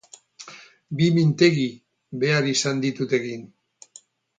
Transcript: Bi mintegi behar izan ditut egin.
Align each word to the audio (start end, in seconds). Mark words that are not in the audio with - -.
Bi 1.01 1.09
mintegi 1.19 1.67
behar 2.25 2.51
izan 2.57 2.85
ditut 2.87 3.19
egin. 3.23 3.49